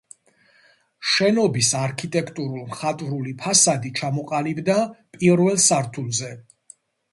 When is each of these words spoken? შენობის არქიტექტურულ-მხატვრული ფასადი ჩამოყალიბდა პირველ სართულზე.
შენობის 1.09 1.69
არქიტექტურულ-მხატვრული 1.79 3.35
ფასადი 3.45 3.93
ჩამოყალიბდა 4.01 4.81
პირველ 5.21 5.63
სართულზე. 5.69 6.35